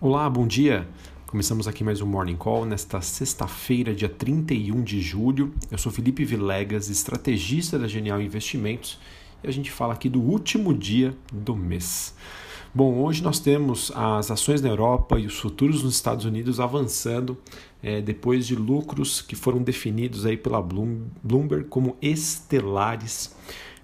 Olá, 0.00 0.30
bom 0.30 0.46
dia. 0.46 0.88
Começamos 1.26 1.66
aqui 1.66 1.82
mais 1.82 2.00
um 2.00 2.06
Morning 2.06 2.36
Call 2.36 2.64
nesta 2.64 3.00
sexta-feira, 3.00 3.92
dia 3.92 4.08
31 4.08 4.80
de 4.80 5.00
julho. 5.02 5.52
Eu 5.72 5.76
sou 5.76 5.90
Felipe 5.90 6.24
Vilegas, 6.24 6.88
estrategista 6.88 7.76
da 7.76 7.88
Genial 7.88 8.22
Investimentos, 8.22 8.96
e 9.42 9.48
a 9.48 9.50
gente 9.50 9.72
fala 9.72 9.94
aqui 9.94 10.08
do 10.08 10.20
último 10.20 10.72
dia 10.72 11.16
do 11.32 11.56
mês. 11.56 12.14
Bom, 12.72 13.02
hoje 13.02 13.24
nós 13.24 13.40
temos 13.40 13.90
as 13.92 14.30
ações 14.30 14.62
na 14.62 14.68
Europa 14.68 15.18
e 15.18 15.26
os 15.26 15.36
futuros 15.36 15.82
nos 15.82 15.96
Estados 15.96 16.24
Unidos 16.24 16.60
avançando 16.60 17.36
é, 17.82 18.00
depois 18.00 18.46
de 18.46 18.54
lucros 18.54 19.20
que 19.20 19.34
foram 19.34 19.60
definidos 19.60 20.24
aí 20.24 20.36
pela 20.36 20.62
Bloomberg 20.62 21.64
como 21.64 21.96
estelares 22.00 23.34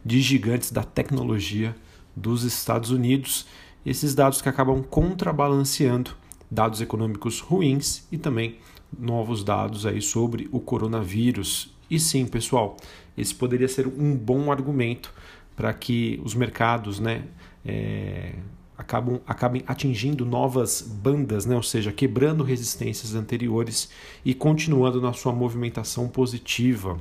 de 0.05 0.21
gigantes 0.21 0.71
da 0.71 0.85
tecnologia 0.85 1.75
dos 2.15 2.45
Estados 2.45 2.93
Unidos 2.93 3.46
esses 3.85 4.14
dados 4.14 4.41
que 4.41 4.48
acabam 4.48 4.82
contrabalanceando 4.82 6.12
dados 6.51 6.80
econômicos 6.80 7.41
ruins 7.41 8.07
e 8.10 8.19
também 8.19 8.59
novos 8.97 9.43
dados 9.43 9.87
aí 9.87 10.01
sobre 10.01 10.48
o 10.52 10.60
coronavírus. 10.60 11.74
E 11.91 11.98
sim, 11.98 12.27
pessoal, 12.27 12.77
esse 13.16 13.34
poderia 13.34 13.69
ser 13.69 13.87
um 13.87 14.16
bom 14.16 14.51
argumento 14.51 15.12
para 15.57 15.73
que 15.73 16.20
os 16.24 16.34
mercados, 16.34 16.98
né, 16.98 17.24
é, 17.65 18.34
acabam, 18.77 19.20
acabem 19.27 19.62
atingindo 19.66 20.24
novas 20.24 20.82
bandas, 20.82 21.46
né, 21.46 21.55
ou 21.55 21.62
seja, 21.62 21.93
quebrando 21.93 22.43
resistências 22.43 23.15
anteriores 23.15 23.91
e 24.24 24.35
continuando 24.35 25.01
na 25.01 25.12
sua 25.12 25.32
movimentação 25.32 26.09
positiva. 26.09 26.98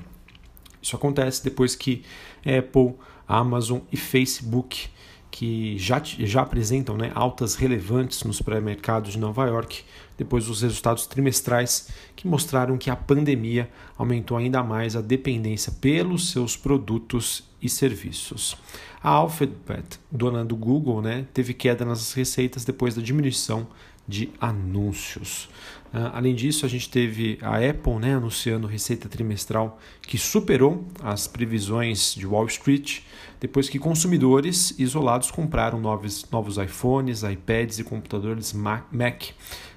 Isso 0.81 0.95
acontece 0.95 1.43
depois 1.43 1.75
que 1.75 2.03
Apple, 2.39 2.95
Amazon 3.27 3.79
e 3.91 3.97
Facebook 3.97 4.89
que 5.33 5.75
já, 5.79 5.99
já 6.03 6.43
apresentam 6.43 6.95
né, 6.95 7.11
altas 7.15 7.55
relevantes 7.55 8.23
nos 8.23 8.39
pré-mercados 8.39 9.13
de 9.13 9.17
Nova 9.17 9.47
York, 9.47 9.83
depois 10.15 10.45
dos 10.45 10.61
resultados 10.61 11.07
trimestrais 11.07 11.89
que 12.15 12.27
mostraram 12.27 12.77
que 12.77 12.91
a 12.91 12.95
pandemia 12.95 13.67
aumentou 13.97 14.37
ainda 14.37 14.61
mais 14.61 14.95
a 14.95 15.01
dependência 15.01 15.71
pelos 15.81 16.29
seus 16.29 16.55
produtos 16.55 17.49
e 17.59 17.67
serviços. 17.67 18.55
A 19.01 19.09
Alphabet, 19.09 19.99
dona 20.11 20.45
do 20.45 20.55
Google, 20.55 21.01
né, 21.01 21.25
teve 21.33 21.55
queda 21.55 21.83
nas 21.83 22.13
receitas 22.13 22.63
depois 22.63 22.93
da 22.93 23.01
diminuição 23.01 23.65
de 24.07 24.29
anúncios. 24.39 25.49
Uh, 25.93 26.09
além 26.13 26.35
disso, 26.35 26.65
a 26.65 26.69
gente 26.69 26.89
teve 26.89 27.37
a 27.41 27.57
Apple 27.57 27.95
né, 27.95 28.15
anunciando 28.15 28.67
receita 28.67 29.07
trimestral 29.07 29.79
que 30.01 30.17
superou 30.17 30.85
as 31.01 31.27
previsões 31.27 32.13
de 32.15 32.25
Wall 32.27 32.47
Street, 32.47 33.01
depois 33.43 33.67
que 33.67 33.77
consumidores 33.77 34.73
isolados 34.79 35.29
compraram 35.29 35.77
novos, 35.77 36.25
novos 36.31 36.55
iPhones, 36.55 37.23
iPads 37.23 37.77
e 37.77 37.83
computadores 37.83 38.53
Mac 38.53 39.21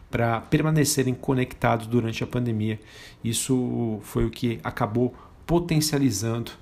para 0.08 0.40
permanecerem 0.42 1.12
conectados 1.12 1.88
durante 1.88 2.22
a 2.22 2.28
pandemia. 2.28 2.78
Isso 3.24 3.98
foi 4.02 4.24
o 4.24 4.30
que 4.30 4.60
acabou 4.62 5.12
potencializando 5.44 6.52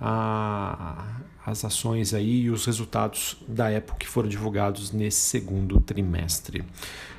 a, 0.00 1.16
as 1.44 1.64
ações 1.64 2.14
aí 2.14 2.42
e 2.42 2.50
os 2.50 2.64
resultados 2.64 3.42
da 3.48 3.66
Apple 3.76 3.96
que 3.98 4.06
foram 4.06 4.28
divulgados 4.28 4.92
nesse 4.92 5.18
segundo 5.18 5.80
trimestre. 5.80 6.64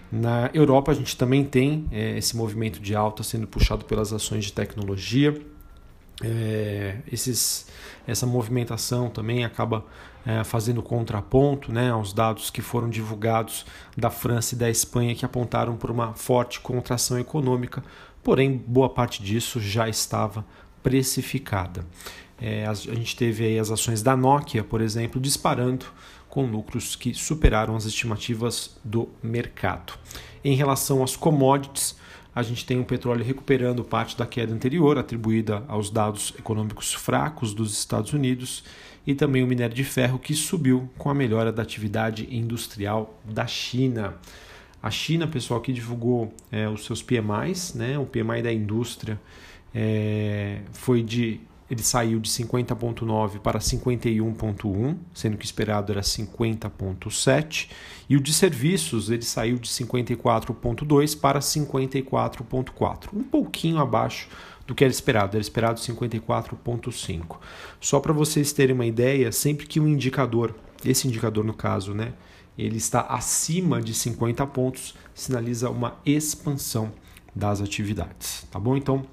Na 0.10 0.52
Europa, 0.54 0.94
a 0.94 0.96
gente 0.96 1.18
também 1.18 1.44
tem 1.44 1.86
é, 1.92 2.18
esse 2.18 2.38
movimento 2.38 2.80
de 2.80 2.96
alta 2.96 3.24
sendo 3.24 3.46
puxado 3.46 3.84
pelas 3.84 4.14
ações 4.14 4.46
de 4.46 4.54
tecnologia. 4.54 5.38
É, 6.22 6.98
esses, 7.12 7.68
essa 8.06 8.26
movimentação 8.26 9.10
também 9.10 9.44
acaba 9.44 9.86
é, 10.26 10.44
fazendo 10.44 10.82
contraponto 10.82 11.72
né, 11.72 11.92
aos 11.92 12.14
dados 12.14 12.50
que 12.50 12.62
foram 12.62 12.90
divulgados 12.90 13.66
da 13.98 14.10
França 14.10 14.56
e 14.56 14.58
da 14.58 14.70
Espanha, 14.70 15.16
que 15.16 15.26
apontaram 15.26 15.76
por 15.76 15.92
uma 15.92 16.14
forte 16.14 16.60
contração 16.60 17.20
econômica, 17.20 17.84
porém, 18.24 18.58
boa 18.68 18.90
parte 18.90 19.22
disso 19.22 19.60
já 19.60 19.90
estava 19.90 20.46
precificada. 20.82 21.86
É, 22.40 22.66
a 22.66 22.74
gente 22.74 23.16
teve 23.16 23.46
aí 23.46 23.60
as 23.60 23.72
ações 23.72 24.02
da 24.02 24.18
Nokia, 24.18 24.64
por 24.64 24.82
exemplo, 24.82 25.20
disparando 25.20 25.86
com 26.30 26.46
lucros 26.46 26.96
que 26.96 27.14
superaram 27.14 27.76
as 27.76 27.86
estimativas 27.86 28.76
do 28.84 29.08
mercado. 29.22 29.94
Em 30.44 30.56
relação 30.56 31.04
às 31.04 31.16
commodities, 31.16 31.96
a 32.36 32.42
gente 32.42 32.66
tem 32.66 32.80
o 32.80 32.86
petróleo 32.86 33.24
recuperando 33.24 33.84
parte 33.84 34.18
da 34.18 34.26
queda 34.26 34.54
anterior, 34.54 34.98
atribuída 34.98 35.64
aos 35.68 35.90
dados 35.90 36.34
econômicos 36.38 36.94
fracos 36.94 37.54
dos 37.54 37.74
Estados 37.74 38.14
Unidos, 38.14 38.64
e 39.06 39.14
também 39.14 39.44
o 39.44 39.48
minério 39.48 39.76
de 39.76 39.84
ferro, 39.84 40.18
que 40.18 40.34
subiu 40.34 40.90
com 40.98 41.10
a 41.10 41.14
melhora 41.14 41.52
da 41.52 41.62
atividade 41.62 42.28
industrial 42.32 43.20
da 43.24 43.46
China. 43.46 44.16
A 44.82 44.90
China, 44.90 45.28
pessoal, 45.28 45.62
que 45.62 45.72
divulgou 45.72 46.34
é, 46.52 46.68
os 46.68 46.86
seus 46.86 47.02
PMIs, 47.02 47.74
né, 47.74 47.98
o 47.98 48.06
PMI 48.06 48.42
da 48.42 48.52
indústria 48.52 49.20
é, 49.74 50.60
foi 50.72 51.04
de 51.04 51.40
ele 51.70 51.82
saiu 51.82 52.20
de 52.20 52.30
50,9 52.30 53.40
para 53.40 53.60
51,1, 53.60 54.98
sendo 55.14 55.38
que 55.38 55.44
o 55.44 55.46
esperado 55.46 55.92
era 55.92 56.02
50,7, 56.02 57.70
e 58.10 58.16
o 58.16 58.22
de 58.22 58.34
serviços 58.34 59.10
ele 59.10 59.24
saiu 59.24 59.58
de 59.58 59.70
54,2 59.70 61.20
para 61.20 61.40
54,4, 61.40 63.10
um 63.14 63.24
pouquinho 63.24 63.80
abaixo 63.80 64.28
do 64.68 64.76
que 64.76 64.84
era 64.84 64.92
esperado, 64.92 65.36
era 65.36 65.42
esperado 65.42 65.80
54,5. 65.80 67.38
Só 67.80 68.00
para 68.00 68.14
vocês 68.14 68.54
terem 68.54 68.76
uma 68.76 68.86
ideia, 68.86 69.32
sempre 69.32 69.66
que 69.66 69.80
um 69.80 69.88
indicador, 69.88 70.56
esse 70.86 71.08
indicador 71.08 71.44
no 71.44 71.54
caso, 71.54 71.94
né, 71.94 72.14
ele 72.58 72.78
está 72.78 73.02
acima 73.02 73.82
de 73.82 73.94
50 73.94 74.46
pontos, 74.48 74.96
sinaliza 75.14 75.70
uma 75.70 75.98
expansão 76.06 76.92
das 77.36 77.62
atividades, 77.62 78.46
tá 78.52 78.60
bom? 78.60 78.78
Então, 78.78 79.06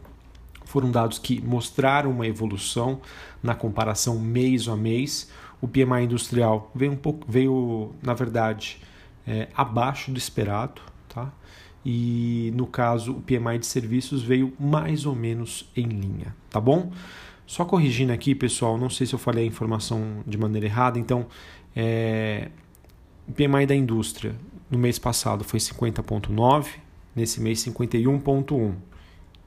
foram 0.70 0.88
dados 0.88 1.18
que 1.18 1.40
mostraram 1.40 2.12
uma 2.12 2.28
evolução 2.28 3.00
na 3.42 3.56
comparação 3.56 4.20
mês 4.20 4.68
a 4.68 4.76
mês. 4.76 5.28
O 5.60 5.66
PMI 5.66 6.04
industrial 6.04 6.70
veio 6.72 6.92
um 6.92 6.96
pouco, 6.96 7.26
veio 7.28 7.92
na 8.00 8.14
verdade 8.14 8.78
é, 9.26 9.48
abaixo 9.54 10.12
do 10.12 10.18
esperado, 10.18 10.80
tá? 11.08 11.32
E 11.84 12.52
no 12.54 12.68
caso 12.68 13.12
o 13.14 13.20
PMI 13.20 13.58
de 13.58 13.66
serviços 13.66 14.22
veio 14.22 14.52
mais 14.60 15.06
ou 15.06 15.14
menos 15.16 15.68
em 15.76 15.86
linha, 15.86 16.36
tá 16.48 16.60
bom? 16.60 16.92
Só 17.46 17.64
corrigindo 17.64 18.12
aqui, 18.12 18.32
pessoal, 18.32 18.78
não 18.78 18.88
sei 18.88 19.08
se 19.08 19.12
eu 19.12 19.18
falei 19.18 19.42
a 19.42 19.46
informação 19.48 20.22
de 20.24 20.38
maneira 20.38 20.66
errada, 20.66 21.00
então 21.00 21.26
é, 21.74 22.48
o 23.26 23.32
PMI 23.32 23.66
da 23.66 23.74
indústria 23.74 24.36
no 24.70 24.78
mês 24.78 25.00
passado 25.00 25.42
foi 25.42 25.58
50,9, 25.58 26.66
nesse 27.16 27.40
mês 27.40 27.58
51,1. 27.64 28.89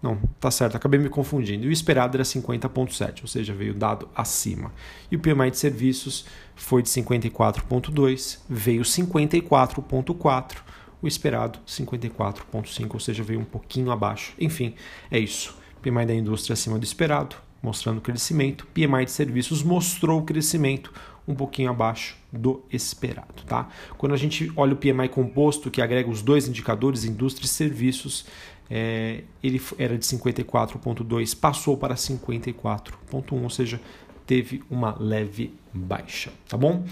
Não, 0.04 0.18
tá 0.38 0.52
certo, 0.52 0.76
acabei 0.76 1.00
me 1.00 1.08
confundindo. 1.08 1.64
E 1.64 1.70
o 1.70 1.72
esperado 1.72 2.18
era 2.18 2.26
50,7, 2.26 3.22
ou 3.22 3.28
seja, 3.28 3.54
veio 3.54 3.74
dado 3.74 4.10
acima. 4.14 4.70
E 5.10 5.16
o 5.16 5.20
PMI 5.20 5.50
de 5.50 5.58
serviços 5.58 6.26
foi 6.58 6.84
de 6.84 6.90
54,2, 6.90 8.40
veio 8.50 8.82
54,4. 8.82 10.58
O 11.02 11.08
esperado 11.08 11.60
54,5, 11.66 12.94
ou 12.94 13.00
seja, 13.00 13.24
veio 13.24 13.40
um 13.40 13.46
pouquinho 13.46 13.92
abaixo. 13.92 14.34
Enfim, 14.38 14.76
é 15.10 15.18
isso. 15.18 15.56
PMI 15.82 16.06
da 16.06 16.14
indústria 16.14 16.54
acima 16.54 16.78
do 16.78 16.84
esperado, 16.84 17.38
mostrando 17.62 18.02
crescimento. 18.02 18.68
PMI 18.74 19.06
de 19.06 19.12
serviços 19.12 19.64
mostrou 19.64 20.22
crescimento 20.24 20.92
um 21.26 21.34
pouquinho 21.34 21.70
abaixo 21.70 22.18
do 22.32 22.64
esperado, 22.72 23.44
tá? 23.48 23.70
Quando 23.98 24.14
a 24.14 24.18
gente 24.18 24.52
olha 24.58 24.74
o 24.74 24.76
PMI 24.76 25.08
composto, 25.10 25.72
que 25.72 25.82
agrega 25.82 26.10
os 26.10 26.22
dois 26.22 26.48
indicadores, 26.48 27.06
indústria 27.06 27.46
e 27.46 27.50
serviços, 27.50 28.26
é, 28.70 29.24
ele 29.44 29.62
era 29.78 29.98
de 29.98 30.06
54,2, 30.06 31.38
passou 31.38 31.78
para 31.78 31.96
54,1, 31.96 33.44
ou 33.44 33.50
seja, 33.50 33.80
teve 34.26 34.64
uma 34.70 34.96
leve 35.00 35.54
baixa, 35.74 36.32
tá 36.48 36.56
bom? 36.56 36.86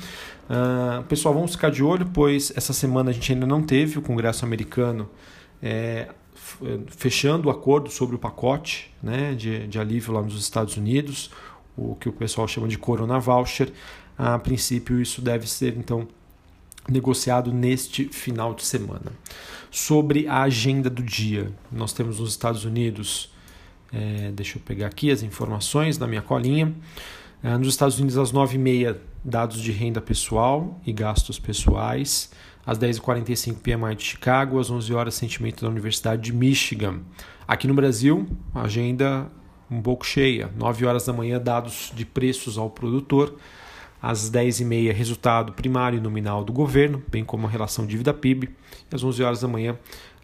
Uh, 0.50 1.04
pessoal, 1.04 1.34
vamos 1.34 1.52
ficar 1.52 1.72
de 1.72 1.84
olho, 1.84 2.10
pois 2.14 2.52
essa 2.56 2.74
semana 2.74 3.12
a 3.12 3.14
gente 3.14 3.31
ainda 3.31 3.46
não 3.46 3.64
teve 3.64 3.98
o 3.98 4.02
Congresso 4.02 4.44
americano 4.46 5.10
é, 5.62 6.10
fechando 6.88 7.48
o 7.48 7.51
acordo 7.51 7.90
sobre 7.90 8.16
o 8.16 8.19
pacote 8.19 8.94
né, 9.01 9.34
de, 9.34 9.68
de 9.68 9.80
alívio 9.80 10.13
lá 10.13 10.22
nos 10.22 10.40
Estados 10.40 10.75
Unidos, 10.78 11.31
o 11.78 11.95
que 11.95 12.10
o 12.10 12.12
pessoal 12.12 12.48
chama 12.48 12.68
de 12.68 12.78
Corona 12.78 13.19
Voucher. 13.19 13.72
A 14.18 14.38
princípio, 14.38 15.01
isso 15.01 15.22
deve 15.22 15.48
ser 15.48 15.78
então 15.78 16.07
negociado 16.89 17.51
neste 17.54 18.06
final 18.06 18.54
de 18.54 18.63
semana. 18.63 19.12
Sobre 19.69 20.28
a 20.28 20.42
agenda 20.42 20.89
do 20.89 21.01
dia, 21.01 21.51
nós 21.72 21.94
temos 21.94 22.19
nos 22.19 22.31
Estados 22.31 22.66
Unidos, 22.66 23.31
é, 23.92 24.31
deixa 24.33 24.57
eu 24.57 24.62
pegar 24.62 24.88
aqui 24.88 25.12
as 25.12 25.24
informações 25.24 25.98
na 25.98 26.07
minha 26.07 26.22
colinha. 26.22 26.74
É, 27.44 27.57
nos 27.57 27.69
Estados 27.69 27.98
Unidos, 27.98 28.18
às 28.18 28.31
9h30, 28.31 28.98
dados 29.24 29.62
de 29.62 29.72
renda 29.72 30.01
pessoal 30.01 30.80
e 30.86 30.92
gastos 30.92 31.39
pessoais. 31.39 32.31
Às 32.66 32.78
10h45, 32.78 33.56
PMI 33.56 33.95
de 33.95 34.04
Chicago. 34.04 34.60
Às 34.60 34.69
11 34.69 34.94
horas 34.94 35.16
sentimento 35.16 35.63
da 35.63 35.69
Universidade 35.69 36.22
de 36.22 36.33
Michigan. 36.33 37.00
Aqui 37.48 37.68
no 37.68 37.74
Brasil, 37.74 38.28
agenda 38.54 39.31
um 39.69 39.81
pouco 39.81 40.06
cheia. 40.06 40.51
9 40.57 40.86
horas 40.86 41.06
da 41.06 41.13
manhã, 41.13 41.39
dados 41.39 41.92
de 41.95 42.06
preços 42.06 42.57
ao 42.57 42.69
produtor. 42.69 43.38
Às 44.01 44.31
10h30, 44.31 44.92
resultado 44.92 45.53
primário 45.53 45.98
e 45.98 46.01
nominal 46.01 46.44
do 46.44 46.51
governo, 46.51 47.03
bem 47.09 47.24
como 47.24 47.45
a 47.45 47.50
relação 47.50 47.86
dívida-PIB. 47.86 48.50
E 48.92 48.95
às 48.95 49.03
11 49.03 49.24
horas 49.24 49.42
da 49.42 49.48
manhã, 49.48 49.77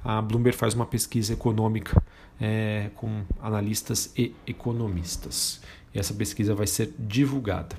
a 0.04 0.22
Bloomberg 0.22 0.58
faz 0.58 0.74
uma 0.74 0.86
pesquisa 0.86 1.34
econômica 1.34 2.02
é, 2.40 2.90
com 2.96 3.24
analistas 3.42 4.14
e 4.18 4.34
economistas. 4.46 5.62
E 5.94 6.00
essa 6.00 6.14
pesquisa 6.14 6.56
vai 6.56 6.68
ser 6.68 6.94
divulgada. 6.98 7.76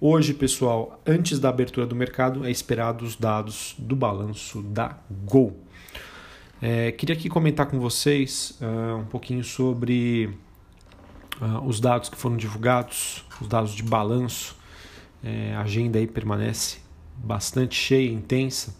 Hoje, 0.00 0.34
pessoal, 0.34 1.00
antes 1.06 1.38
da 1.38 1.48
abertura 1.48 1.86
do 1.86 1.94
mercado, 1.94 2.44
é 2.44 2.50
esperado 2.50 3.04
os 3.04 3.16
dados 3.16 3.74
do 3.78 3.94
balanço 3.94 4.62
da 4.62 4.98
Gol. 5.24 5.56
É, 6.62 6.92
queria 6.92 7.14
aqui 7.14 7.28
comentar 7.28 7.66
com 7.66 7.78
vocês 7.80 8.58
uh, 8.60 8.96
um 8.96 9.04
pouquinho 9.06 9.42
sobre 9.42 10.26
uh, 11.40 11.66
os 11.66 11.80
dados 11.80 12.10
que 12.10 12.16
foram 12.16 12.36
divulgados, 12.36 13.24
os 13.40 13.48
dados 13.48 13.72
de 13.72 13.82
balanço. 13.82 14.59
É, 15.22 15.54
a 15.54 15.62
agenda 15.62 15.98
aí 15.98 16.06
permanece 16.06 16.78
bastante 17.16 17.74
cheia, 17.74 18.10
intensa. 18.10 18.74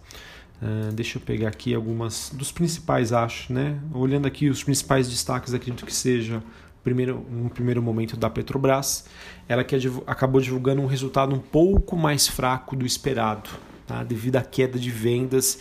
Uh, 0.62 0.92
deixa 0.92 1.16
eu 1.16 1.22
pegar 1.22 1.48
aqui 1.48 1.74
algumas 1.74 2.30
dos 2.34 2.52
principais, 2.52 3.12
acho, 3.12 3.52
né? 3.52 3.78
Olhando 3.94 4.26
aqui 4.26 4.48
os 4.48 4.62
principais 4.62 5.08
destaques, 5.08 5.54
acredito 5.54 5.86
que 5.86 5.94
seja 5.94 6.42
primeiro, 6.82 7.24
no 7.30 7.48
primeiro 7.48 7.82
momento 7.82 8.16
da 8.16 8.28
Petrobras, 8.28 9.06
ela 9.48 9.64
que 9.64 9.76
acabou 10.06 10.40
divulgando 10.40 10.82
um 10.82 10.86
resultado 10.86 11.34
um 11.34 11.38
pouco 11.38 11.96
mais 11.96 12.26
fraco 12.26 12.76
do 12.76 12.84
esperado, 12.84 13.48
tá? 13.90 14.04
devido 14.04 14.36
à 14.36 14.42
queda 14.42 14.78
de 14.78 14.88
vendas 14.88 15.58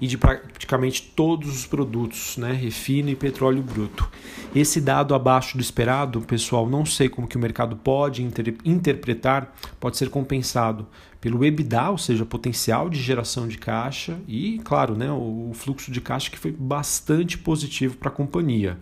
e 0.00 0.06
de 0.06 0.16
praticamente 0.16 1.02
todos 1.16 1.52
os 1.52 1.66
produtos, 1.66 2.36
né? 2.36 2.52
refino 2.52 3.10
e 3.10 3.16
petróleo 3.16 3.60
bruto. 3.60 4.08
Esse 4.54 4.80
dado 4.80 5.14
abaixo 5.14 5.56
do 5.56 5.60
esperado, 5.60 6.20
pessoal, 6.20 6.68
não 6.68 6.86
sei 6.86 7.08
como 7.08 7.26
que 7.26 7.36
o 7.36 7.40
mercado 7.40 7.74
pode 7.74 8.22
inter 8.22 8.54
interpretar, 8.64 9.52
pode 9.80 9.96
ser 9.96 10.10
compensado 10.10 10.86
pelo 11.20 11.44
EBITDA, 11.44 11.90
ou 11.90 11.98
seja, 11.98 12.24
potencial 12.24 12.88
de 12.88 13.00
geração 13.00 13.48
de 13.48 13.58
caixa 13.58 14.18
e, 14.28 14.60
claro, 14.64 14.96
né, 14.96 15.10
o 15.10 15.50
fluxo 15.54 15.90
de 15.90 16.00
caixa 16.00 16.30
que 16.30 16.38
foi 16.38 16.52
bastante 16.52 17.36
positivo 17.36 17.96
para 17.96 18.08
a 18.08 18.12
companhia. 18.12 18.78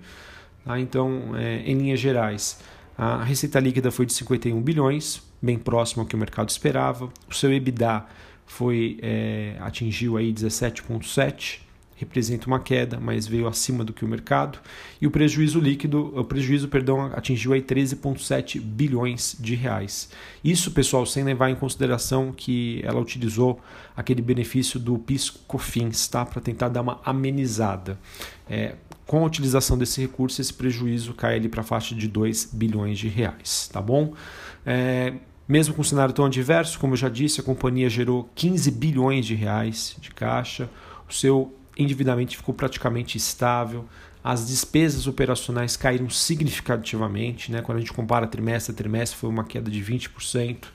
Tá? 0.64 0.78
Então, 0.78 1.34
é, 1.36 1.62
em 1.64 1.76
linhas 1.76 2.00
gerais, 2.00 2.58
a 2.96 3.22
receita 3.22 3.58
líquida 3.60 3.90
foi 3.90 4.04
de 4.04 4.12
51 4.12 4.60
bilhões, 4.60 5.22
bem 5.40 5.58
próximo 5.58 6.02
ao 6.02 6.06
que 6.06 6.14
o 6.14 6.18
mercado 6.18 6.50
esperava. 6.50 7.10
O 7.28 7.34
seu 7.34 7.52
EBITDA 7.52 8.04
foi 8.50 8.98
é, 9.00 9.56
atingiu 9.60 10.16
aí 10.16 10.32
17,7 10.32 11.60
representa 12.00 12.46
uma 12.46 12.58
queda, 12.58 12.98
mas 12.98 13.26
veio 13.26 13.46
acima 13.46 13.84
do 13.84 13.92
que 13.92 14.06
o 14.06 14.08
mercado. 14.08 14.58
E 14.98 15.06
o 15.06 15.10
prejuízo 15.10 15.60
líquido, 15.60 16.18
o 16.18 16.24
prejuízo, 16.24 16.66
perdão, 16.66 17.12
atingiu 17.12 17.52
aí 17.52 17.60
13,7 17.60 18.58
bilhões 18.58 19.36
de 19.38 19.54
reais. 19.54 20.08
Isso, 20.42 20.70
pessoal, 20.70 21.04
sem 21.04 21.22
levar 21.22 21.50
em 21.50 21.54
consideração 21.54 22.32
que 22.32 22.80
ela 22.84 22.98
utilizou 22.98 23.60
aquele 23.94 24.22
benefício 24.22 24.80
do 24.80 24.98
PIS/COFINS, 24.98 26.08
tá, 26.08 26.24
para 26.24 26.40
tentar 26.40 26.70
dar 26.70 26.80
uma 26.80 27.00
amenizada. 27.04 27.98
É, 28.48 28.76
com 29.06 29.22
a 29.22 29.26
utilização 29.26 29.76
desse 29.76 30.00
recurso, 30.00 30.40
esse 30.40 30.54
prejuízo 30.54 31.12
cai 31.12 31.36
ali 31.36 31.50
para 31.50 31.60
a 31.60 31.64
faixa 31.64 31.94
de 31.94 32.08
2 32.08 32.48
bilhões 32.54 32.98
de 32.98 33.08
reais, 33.08 33.68
tá 33.70 33.82
bom? 33.82 34.14
É, 34.64 35.12
mesmo 35.50 35.74
com 35.74 35.80
um 35.80 35.84
cenário 35.84 36.14
tão 36.14 36.24
adverso, 36.24 36.78
como 36.78 36.92
eu 36.92 36.96
já 36.96 37.08
disse, 37.08 37.40
a 37.40 37.42
companhia 37.42 37.90
gerou 37.90 38.30
15 38.36 38.70
bilhões 38.70 39.26
de 39.26 39.34
reais 39.34 39.96
de 40.00 40.10
caixa, 40.10 40.70
o 41.08 41.12
seu 41.12 41.52
endividamento 41.76 42.36
ficou 42.36 42.54
praticamente 42.54 43.18
estável, 43.18 43.84
as 44.22 44.46
despesas 44.46 45.08
operacionais 45.08 45.76
caíram 45.76 46.08
significativamente, 46.08 47.50
né? 47.50 47.62
quando 47.62 47.78
a 47.78 47.80
gente 47.80 47.92
compara 47.92 48.28
trimestre 48.28 48.72
a 48.72 48.76
trimestre, 48.76 49.18
foi 49.18 49.28
uma 49.28 49.42
queda 49.42 49.68
de 49.68 49.82
20%. 49.82 50.66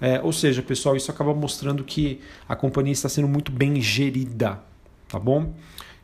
É, 0.00 0.20
ou 0.20 0.32
seja, 0.32 0.62
pessoal, 0.62 0.96
isso 0.96 1.12
acaba 1.12 1.32
mostrando 1.32 1.84
que 1.84 2.20
a 2.48 2.56
companhia 2.56 2.92
está 2.92 3.08
sendo 3.08 3.28
muito 3.28 3.52
bem 3.52 3.80
gerida, 3.80 4.60
tá 5.06 5.18
bom? 5.18 5.54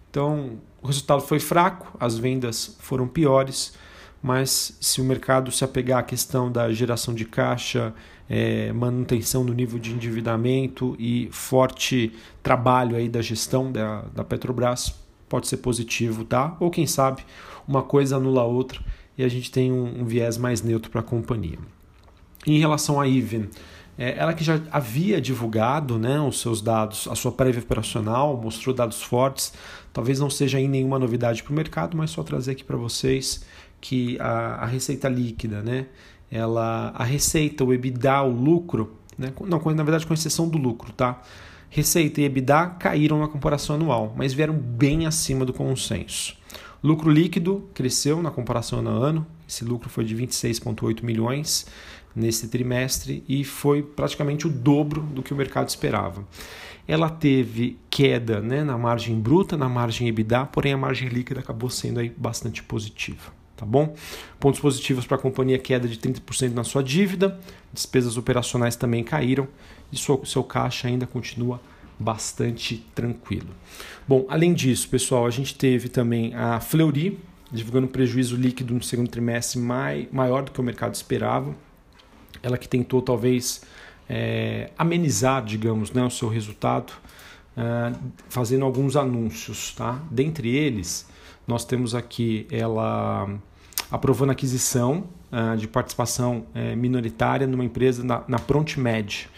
Então, 0.08 0.60
o 0.80 0.86
resultado 0.86 1.22
foi 1.22 1.40
fraco, 1.40 1.96
as 1.98 2.16
vendas 2.16 2.76
foram 2.78 3.08
piores, 3.08 3.74
mas 4.22 4.76
se 4.80 5.00
o 5.00 5.04
mercado 5.04 5.50
se 5.50 5.64
apegar 5.64 6.00
à 6.00 6.02
questão 6.02 6.50
da 6.50 6.70
geração 6.72 7.14
de 7.14 7.24
caixa, 7.24 7.94
é, 8.28 8.72
manutenção 8.72 9.44
do 9.44 9.52
nível 9.52 9.78
de 9.78 9.92
endividamento 9.92 10.94
e 10.98 11.28
forte 11.32 12.12
trabalho 12.42 12.96
aí 12.96 13.08
da 13.08 13.22
gestão 13.22 13.72
da, 13.72 14.02
da 14.14 14.22
Petrobras, 14.22 14.94
pode 15.28 15.48
ser 15.48 15.58
positivo, 15.58 16.24
tá? 16.24 16.56
Ou 16.60 16.70
quem 16.70 16.86
sabe 16.86 17.22
uma 17.66 17.82
coisa 17.82 18.16
anula 18.16 18.42
a 18.42 18.44
outra 18.44 18.80
e 19.16 19.24
a 19.24 19.28
gente 19.28 19.50
tem 19.50 19.72
um, 19.72 20.02
um 20.02 20.04
viés 20.04 20.36
mais 20.36 20.62
neutro 20.62 20.90
para 20.90 21.00
a 21.00 21.04
companhia. 21.04 21.58
Em 22.46 22.58
relação 22.58 23.00
à 23.00 23.08
Even, 23.08 23.48
é, 23.98 24.16
ela 24.16 24.32
que 24.32 24.42
já 24.42 24.60
havia 24.70 25.20
divulgado 25.20 25.98
né, 25.98 26.18
os 26.20 26.40
seus 26.40 26.62
dados, 26.62 27.06
a 27.08 27.14
sua 27.14 27.30
prévia 27.30 27.60
operacional, 27.60 28.36
mostrou 28.36 28.74
dados 28.74 29.02
fortes, 29.02 29.52
talvez 29.92 30.18
não 30.18 30.30
seja 30.30 30.56
aí 30.56 30.66
nenhuma 30.66 30.98
novidade 30.98 31.42
para 31.42 31.52
o 31.52 31.54
mercado, 31.54 31.96
mas 31.96 32.10
só 32.10 32.22
trazer 32.22 32.52
aqui 32.52 32.64
para 32.64 32.76
vocês 32.76 33.44
que 33.80 34.18
a, 34.20 34.64
a, 34.64 34.66
receita 34.66 35.08
líquida, 35.08 35.62
né, 35.62 35.86
ela, 36.30 36.92
a 36.94 37.04
receita, 37.04 37.64
o 37.64 37.72
EBITDA, 37.72 38.22
o 38.22 38.30
lucro, 38.30 38.96
né, 39.16 39.32
não, 39.40 39.58
na 39.74 39.82
verdade 39.82 40.06
com 40.06 40.14
exceção 40.14 40.48
do 40.48 40.58
lucro, 40.58 40.92
tá? 40.92 41.20
Receita 41.68 42.20
e 42.20 42.24
EBITDA 42.24 42.66
caíram 42.78 43.20
na 43.20 43.28
comparação 43.28 43.76
anual, 43.76 44.12
mas 44.16 44.32
vieram 44.32 44.54
bem 44.54 45.06
acima 45.06 45.44
do 45.44 45.52
consenso. 45.52 46.36
Lucro 46.82 47.10
líquido 47.10 47.68
cresceu 47.74 48.22
na 48.22 48.30
comparação 48.30 48.78
ano 48.80 48.90
a 48.90 48.92
ano, 48.92 49.26
esse 49.46 49.64
lucro 49.64 49.88
foi 49.88 50.04
de 50.04 50.16
26,8 50.16 51.04
milhões 51.04 51.66
nesse 52.14 52.48
trimestre 52.48 53.22
e 53.28 53.44
foi 53.44 53.82
praticamente 53.82 54.46
o 54.46 54.50
dobro 54.50 55.02
do 55.02 55.22
que 55.22 55.32
o 55.32 55.36
mercado 55.36 55.68
esperava. 55.68 56.24
Ela 56.88 57.08
teve 57.08 57.78
queda 57.88 58.40
né, 58.40 58.64
na 58.64 58.76
margem 58.76 59.20
bruta, 59.20 59.56
na 59.56 59.68
margem 59.68 60.08
EBITDA, 60.08 60.46
porém 60.46 60.72
a 60.72 60.76
margem 60.76 61.08
líquida 61.08 61.40
acabou 61.40 61.70
sendo 61.70 62.00
aí 62.00 62.12
bastante 62.16 62.62
positiva. 62.62 63.39
Tá 63.60 63.66
bom? 63.66 63.94
Pontos 64.38 64.58
positivos 64.58 65.06
para 65.06 65.18
a 65.18 65.20
companhia: 65.20 65.58
queda 65.58 65.86
de 65.86 65.98
30% 65.98 66.54
na 66.54 66.64
sua 66.64 66.82
dívida, 66.82 67.38
despesas 67.72 68.16
operacionais 68.16 68.74
também 68.74 69.04
caíram 69.04 69.46
e 69.92 69.98
seu, 69.98 70.24
seu 70.24 70.42
caixa 70.42 70.88
ainda 70.88 71.06
continua 71.06 71.60
bastante 71.98 72.86
tranquilo. 72.94 73.50
Bom, 74.08 74.24
além 74.30 74.54
disso, 74.54 74.88
pessoal, 74.88 75.26
a 75.26 75.30
gente 75.30 75.54
teve 75.54 75.90
também 75.90 76.34
a 76.34 76.58
Fleury 76.58 77.18
divulgando 77.52 77.88
prejuízo 77.88 78.34
líquido 78.34 78.72
no 78.72 78.82
segundo 78.82 79.08
trimestre 79.08 79.60
mai, 79.60 80.08
maior 80.10 80.42
do 80.44 80.52
que 80.52 80.60
o 80.60 80.62
mercado 80.62 80.94
esperava 80.94 81.54
ela 82.42 82.58
que 82.58 82.68
tentou 82.68 83.02
talvez 83.02 83.62
é, 84.08 84.70
amenizar, 84.76 85.44
digamos, 85.44 85.92
né, 85.92 86.02
o 86.04 86.10
seu 86.10 86.28
resultado, 86.28 86.92
é, 87.56 87.92
fazendo 88.28 88.64
alguns 88.64 88.96
anúncios. 88.96 89.74
Tá? 89.74 90.00
Dentre 90.10 90.54
eles, 90.54 91.08
nós 91.46 91.64
temos 91.64 91.94
aqui 91.94 92.46
ela 92.50 93.28
aprovando 93.90 94.30
a 94.30 94.32
aquisição 94.32 95.04
é, 95.32 95.56
de 95.56 95.66
participação 95.66 96.46
é, 96.54 96.74
minoritária 96.74 97.46
numa 97.46 97.64
empresa 97.64 98.04
na, 98.04 98.22
na 98.26 98.38
ProntMed. 98.38 99.28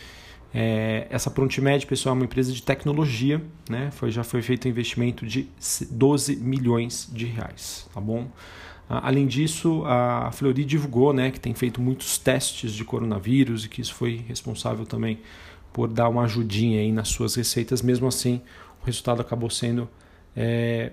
É, 0.54 1.06
essa 1.08 1.30
ProntMed, 1.30 1.86
pessoal, 1.86 2.14
é 2.14 2.18
uma 2.18 2.24
empresa 2.24 2.52
de 2.52 2.62
tecnologia, 2.62 3.42
né? 3.68 3.90
Foi, 3.90 4.10
já 4.10 4.22
foi 4.22 4.42
feito 4.42 4.68
um 4.68 4.70
investimento 4.70 5.26
de 5.26 5.48
12 5.90 6.36
milhões 6.36 7.08
de 7.10 7.24
reais, 7.24 7.88
tá 7.92 8.00
bom? 8.00 8.28
Ah, 8.88 9.08
além 9.08 9.26
disso, 9.26 9.82
a 9.86 10.30
Fleury 10.32 10.64
divulgou 10.66 11.14
né, 11.14 11.30
que 11.30 11.40
tem 11.40 11.54
feito 11.54 11.80
muitos 11.80 12.18
testes 12.18 12.72
de 12.72 12.84
coronavírus 12.84 13.64
e 13.64 13.68
que 13.68 13.80
isso 13.80 13.94
foi 13.94 14.22
responsável 14.28 14.84
também 14.84 15.20
por 15.72 15.88
dar 15.88 16.10
uma 16.10 16.24
ajudinha 16.24 16.80
aí 16.80 16.92
nas 16.92 17.08
suas 17.08 17.34
receitas. 17.34 17.80
Mesmo 17.80 18.06
assim, 18.06 18.42
o 18.82 18.84
resultado 18.84 19.22
acabou 19.22 19.48
sendo 19.48 19.88
é, 20.36 20.92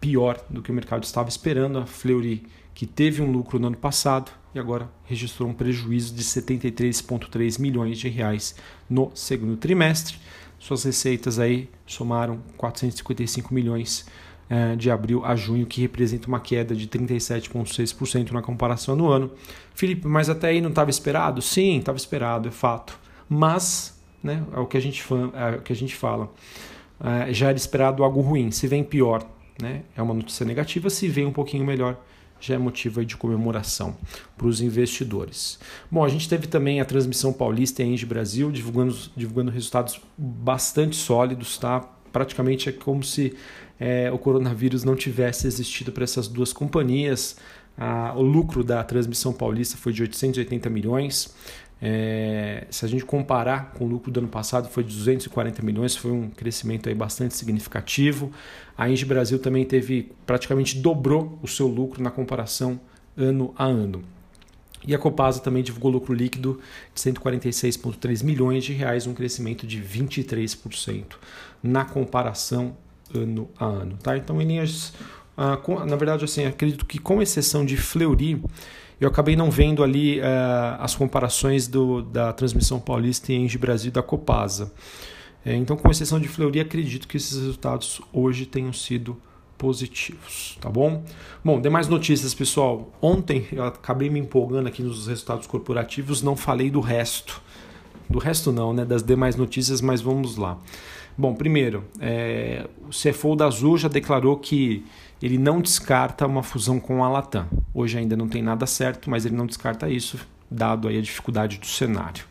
pior 0.00 0.44
do 0.50 0.60
que 0.60 0.72
o 0.72 0.74
mercado 0.74 1.04
estava 1.04 1.28
esperando. 1.28 1.78
A 1.78 1.86
Fleury, 1.86 2.44
que 2.78 2.86
teve 2.86 3.20
um 3.20 3.28
lucro 3.28 3.58
no 3.58 3.66
ano 3.66 3.76
passado 3.76 4.30
e 4.54 4.58
agora 4.58 4.88
registrou 5.04 5.48
um 5.48 5.52
prejuízo 5.52 6.14
de 6.14 6.22
73,3 6.22 7.60
milhões 7.60 7.98
de 7.98 8.08
reais 8.08 8.54
no 8.88 9.10
segundo 9.16 9.56
trimestre. 9.56 10.16
Suas 10.60 10.84
receitas 10.84 11.40
aí 11.40 11.68
somaram 11.84 12.38
455 12.56 13.52
milhões 13.52 14.06
é, 14.48 14.76
de 14.76 14.92
abril 14.92 15.24
a 15.24 15.34
junho, 15.34 15.66
que 15.66 15.80
representa 15.80 16.28
uma 16.28 16.38
queda 16.38 16.72
de 16.72 16.86
37,6% 16.86 18.30
na 18.30 18.42
comparação 18.42 18.94
no 18.94 19.08
ano. 19.08 19.32
Felipe, 19.74 20.06
mas 20.06 20.30
até 20.30 20.50
aí 20.50 20.60
não 20.60 20.70
estava 20.70 20.88
esperado? 20.88 21.42
Sim, 21.42 21.80
estava 21.80 21.98
esperado, 21.98 22.46
é 22.46 22.52
fato. 22.52 22.96
Mas, 23.28 24.00
né, 24.22 24.44
é 24.52 24.60
o 24.60 24.66
que 24.66 24.76
a 24.76 24.80
gente, 24.80 25.04
é 25.34 25.56
o 25.56 25.62
que 25.62 25.72
a 25.72 25.76
gente 25.76 25.96
fala, 25.96 26.32
é, 27.00 27.32
já 27.32 27.48
era 27.48 27.56
esperado 27.58 28.04
algo 28.04 28.20
ruim. 28.20 28.52
Se 28.52 28.68
vem 28.68 28.84
pior, 28.84 29.28
né, 29.60 29.82
é 29.96 30.00
uma 30.00 30.14
notícia 30.14 30.46
negativa. 30.46 30.88
Se 30.88 31.08
vem 31.08 31.26
um 31.26 31.32
pouquinho 31.32 31.64
melhor, 31.64 31.98
já 32.40 32.54
é 32.54 32.58
motivo 32.58 33.04
de 33.04 33.16
comemoração 33.16 33.96
para 34.36 34.46
os 34.46 34.60
investidores. 34.60 35.58
Bom, 35.90 36.04
a 36.04 36.08
gente 36.08 36.28
teve 36.28 36.46
também 36.46 36.80
a 36.80 36.84
transmissão 36.84 37.32
paulista 37.32 37.82
e 37.82 37.86
a 37.86 37.88
Engie 37.88 38.06
Brasil 38.06 38.50
divulgando, 38.50 38.96
divulgando 39.16 39.50
resultados 39.50 40.00
bastante 40.16 40.96
sólidos, 40.96 41.58
tá? 41.58 41.80
Praticamente 42.12 42.68
é 42.68 42.72
como 42.72 43.02
se 43.02 43.34
é, 43.78 44.10
o 44.10 44.18
coronavírus 44.18 44.84
não 44.84 44.96
tivesse 44.96 45.46
existido 45.46 45.92
para 45.92 46.04
essas 46.04 46.26
duas 46.26 46.52
companhias. 46.52 47.36
Ah, 47.76 48.12
o 48.16 48.22
lucro 48.22 48.64
da 48.64 48.82
transmissão 48.82 49.32
paulista 49.32 49.76
foi 49.76 49.92
de 49.92 50.02
880 50.02 50.68
milhões, 50.68 51.32
É, 51.80 52.66
se 52.70 52.84
a 52.84 52.88
gente 52.88 53.04
comparar 53.04 53.72
com 53.72 53.84
o 53.84 53.88
lucro 53.88 54.10
do 54.10 54.18
ano 54.18 54.28
passado, 54.28 54.68
foi 54.68 54.82
de 54.82 54.94
240 54.96 55.62
milhões, 55.62 55.94
foi 55.94 56.10
um 56.10 56.28
crescimento 56.28 56.88
aí 56.88 56.94
bastante 56.94 57.36
significativo. 57.36 58.32
A 58.76 58.88
Engie 58.90 59.04
Brasil 59.04 59.38
também 59.38 59.64
teve 59.64 60.12
praticamente 60.26 60.78
dobrou 60.78 61.38
o 61.42 61.46
seu 61.46 61.68
lucro 61.68 62.02
na 62.02 62.10
comparação 62.10 62.80
ano 63.16 63.54
a 63.56 63.64
ano. 63.64 64.02
E 64.86 64.94
a 64.94 64.98
Copasa 64.98 65.40
também 65.40 65.62
divulgou 65.62 65.90
lucro 65.90 66.14
líquido 66.14 66.60
de 66.94 67.00
146,3 67.00 68.24
milhões 68.24 68.64
de 68.64 68.72
reais, 68.72 69.06
um 69.06 69.14
crescimento 69.14 69.66
de 69.66 69.82
23% 69.82 71.16
na 71.62 71.84
comparação 71.84 72.76
ano 73.14 73.48
a 73.58 73.64
ano. 73.64 73.96
Tá? 74.00 74.16
Então, 74.16 74.40
em 74.40 74.46
linhas, 74.46 74.92
ah, 75.36 75.58
na 75.86 75.96
verdade, 75.96 76.24
assim, 76.24 76.44
acredito 76.44 76.86
que 76.86 76.98
com 76.98 77.20
exceção 77.20 77.64
de 77.64 77.76
Fleury, 77.76 78.42
eu 79.00 79.08
acabei 79.08 79.36
não 79.36 79.50
vendo 79.50 79.82
ali 79.82 80.20
uh, 80.20 80.22
as 80.80 80.94
comparações 80.94 81.68
do, 81.68 82.02
da 82.02 82.32
transmissão 82.32 82.80
paulista 82.80 83.32
em 83.32 83.44
Engie 83.44 83.58
Brasil 83.58 83.92
da 83.92 84.02
Copasa. 84.02 84.72
É, 85.44 85.54
então, 85.54 85.76
com 85.76 85.90
exceção 85.90 86.18
de 86.18 86.28
Fleury, 86.28 86.60
acredito 86.60 87.06
que 87.06 87.16
esses 87.16 87.38
resultados 87.38 88.00
hoje 88.12 88.44
tenham 88.44 88.72
sido 88.72 89.16
positivos, 89.56 90.56
tá 90.60 90.68
bom? 90.70 91.04
Bom, 91.44 91.60
demais 91.60 91.88
notícias, 91.88 92.32
pessoal. 92.32 92.92
Ontem 93.02 93.46
eu 93.52 93.64
acabei 93.64 94.08
me 94.08 94.20
empolgando 94.20 94.68
aqui 94.68 94.82
nos 94.82 95.08
resultados 95.08 95.46
corporativos, 95.46 96.22
não 96.22 96.36
falei 96.36 96.70
do 96.70 96.80
resto. 96.80 97.42
Do 98.08 98.18
resto 98.18 98.50
não, 98.50 98.72
né? 98.72 98.84
Das 98.84 99.02
demais 99.02 99.36
notícias, 99.36 99.80
mas 99.80 100.00
vamos 100.00 100.36
lá. 100.36 100.58
Bom, 101.16 101.34
primeiro, 101.34 101.84
é, 102.00 102.68
o 102.86 102.90
CFO 102.90 103.34
da 103.34 103.46
Azul 103.46 103.76
já 103.76 103.88
declarou 103.88 104.36
que 104.36 104.84
ele 105.20 105.36
não 105.36 105.60
descarta 105.60 106.26
uma 106.26 106.42
fusão 106.42 106.78
com 106.78 107.02
a 107.02 107.08
Latam. 107.08 107.48
Hoje 107.74 107.98
ainda 107.98 108.16
não 108.16 108.28
tem 108.28 108.40
nada 108.40 108.66
certo, 108.66 109.10
mas 109.10 109.26
ele 109.26 109.34
não 109.34 109.46
descarta 109.46 109.88
isso, 109.88 110.18
dado 110.48 110.86
aí 110.86 110.96
a 110.96 111.02
dificuldade 111.02 111.58
do 111.58 111.66
cenário. 111.66 112.24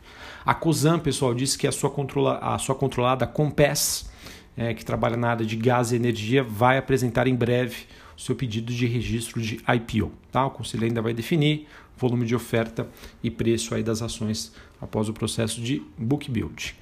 A 0.45 0.53
COSAN, 0.53 0.99
pessoal, 0.99 1.33
disse 1.33 1.57
que 1.57 1.67
a 1.67 1.71
sua, 1.73 1.89
controla, 1.89 2.37
a 2.37 2.57
sua 2.57 2.73
controlada 2.73 3.27
Compass, 3.27 4.09
é, 4.55 4.73
que 4.73 4.85
trabalha 4.85 5.17
na 5.17 5.31
área 5.31 5.45
de 5.45 5.57
gás 5.57 5.91
e 5.91 5.97
energia, 5.97 6.41
vai 6.41 6.77
apresentar 6.77 7.27
em 7.27 7.35
breve 7.35 7.85
o 8.17 8.21
seu 8.21 8.35
pedido 8.35 8.71
de 8.73 8.87
registro 8.87 9.41
de 9.41 9.59
IPO. 9.67 10.11
Tá? 10.31 10.45
O 10.45 10.49
conselho 10.49 10.85
ainda 10.85 11.01
vai 11.01 11.13
definir 11.13 11.67
volume 11.97 12.25
de 12.25 12.35
oferta 12.35 12.87
e 13.23 13.29
preço 13.31 13.73
aí 13.73 13.83
das 13.83 14.01
ações 14.01 14.53
após 14.79 15.09
o 15.09 15.13
processo 15.13 15.61
de 15.61 15.81
book 15.97 16.29
build. 16.29 16.75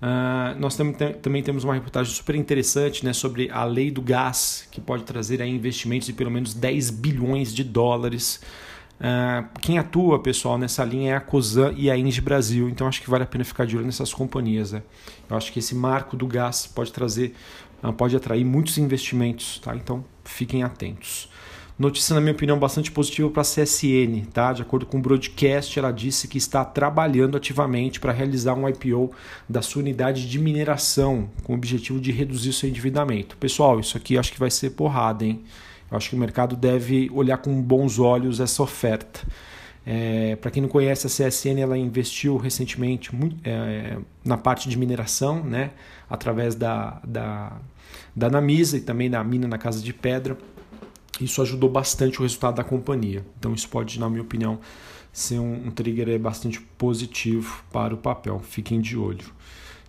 Uh, 0.00 0.58
nós 0.58 0.76
tam 0.76 0.92
também 0.92 1.42
temos 1.42 1.62
uma 1.62 1.74
reportagem 1.74 2.12
super 2.14 2.34
interessante 2.34 3.04
né, 3.04 3.12
sobre 3.12 3.50
a 3.50 3.64
lei 3.64 3.90
do 3.90 4.00
gás, 4.00 4.66
que 4.70 4.80
pode 4.80 5.04
trazer 5.04 5.42
aí 5.42 5.50
investimentos 5.50 6.06
de 6.06 6.14
pelo 6.14 6.30
menos 6.30 6.54
10 6.54 6.90
bilhões 6.90 7.54
de 7.54 7.62
dólares. 7.62 8.40
Uh, 8.98 9.46
quem 9.60 9.78
atua, 9.78 10.18
pessoal, 10.18 10.56
nessa 10.56 10.84
linha 10.84 11.12
é 11.12 11.16
a 11.16 11.20
COSAN 11.20 11.74
e 11.76 11.90
a 11.90 11.98
Engie 11.98 12.20
Brasil, 12.20 12.68
então 12.68 12.86
acho 12.86 13.02
que 13.02 13.10
vale 13.10 13.24
a 13.24 13.26
pena 13.26 13.44
ficar 13.44 13.66
de 13.66 13.76
olho 13.76 13.84
nessas 13.84 14.12
companhias. 14.12 14.72
Né? 14.72 14.82
Eu 15.28 15.36
acho 15.36 15.52
que 15.52 15.58
esse 15.58 15.74
marco 15.74 16.16
do 16.16 16.26
gás 16.26 16.66
pode 16.66 16.92
trazer, 16.92 17.34
uh, 17.82 17.92
pode 17.92 18.16
atrair 18.16 18.44
muitos 18.44 18.78
investimentos, 18.78 19.58
tá? 19.58 19.76
então 19.76 20.02
fiquem 20.24 20.62
atentos. 20.62 21.29
Notícia, 21.80 22.14
na 22.14 22.20
minha 22.20 22.34
opinião, 22.34 22.58
bastante 22.58 22.92
positiva 22.92 23.30
para 23.30 23.40
a 23.40 23.42
CSN. 23.42 24.26
Tá? 24.34 24.52
De 24.52 24.60
acordo 24.60 24.84
com 24.84 24.98
o 24.98 25.00
broadcast, 25.00 25.78
ela 25.78 25.90
disse 25.90 26.28
que 26.28 26.36
está 26.36 26.62
trabalhando 26.62 27.38
ativamente 27.38 27.98
para 27.98 28.12
realizar 28.12 28.52
um 28.52 28.68
IPO 28.68 29.10
da 29.48 29.62
sua 29.62 29.80
unidade 29.80 30.28
de 30.28 30.38
mineração, 30.38 31.30
com 31.42 31.54
o 31.54 31.56
objetivo 31.56 31.98
de 31.98 32.12
reduzir 32.12 32.52
seu 32.52 32.68
endividamento. 32.68 33.34
Pessoal, 33.38 33.80
isso 33.80 33.96
aqui 33.96 34.18
acho 34.18 34.30
que 34.30 34.38
vai 34.38 34.50
ser 34.50 34.72
porrada, 34.72 35.24
hein? 35.24 35.42
Eu 35.90 35.96
acho 35.96 36.10
que 36.10 36.14
o 36.14 36.18
mercado 36.18 36.54
deve 36.54 37.10
olhar 37.14 37.38
com 37.38 37.62
bons 37.62 37.98
olhos 37.98 38.40
essa 38.40 38.62
oferta. 38.62 39.26
É, 39.86 40.36
para 40.36 40.50
quem 40.50 40.60
não 40.60 40.68
conhece, 40.68 41.06
a 41.06 41.08
CSN 41.08 41.62
ela 41.62 41.78
investiu 41.78 42.36
recentemente 42.36 43.10
é, 43.42 43.96
na 44.22 44.36
parte 44.36 44.68
de 44.68 44.76
mineração, 44.76 45.42
né? 45.42 45.70
através 46.10 46.54
da, 46.54 47.00
da, 47.02 47.52
da 48.14 48.28
Namisa 48.28 48.76
e 48.76 48.82
também 48.82 49.08
da 49.08 49.24
mina 49.24 49.48
na 49.48 49.56
Casa 49.56 49.80
de 49.80 49.94
Pedra. 49.94 50.36
Isso 51.20 51.42
ajudou 51.42 51.68
bastante 51.68 52.18
o 52.18 52.22
resultado 52.22 52.56
da 52.56 52.64
companhia. 52.64 53.24
Então 53.38 53.52
isso 53.54 53.68
pode, 53.68 53.98
na 53.98 54.08
minha 54.08 54.22
opinião, 54.22 54.58
ser 55.12 55.38
um, 55.38 55.66
um 55.66 55.70
trigger 55.70 56.18
bastante 56.18 56.60
positivo 56.60 57.62
para 57.72 57.94
o 57.94 57.98
papel. 57.98 58.40
Fiquem 58.40 58.80
de 58.80 58.96
olho. 58.96 59.26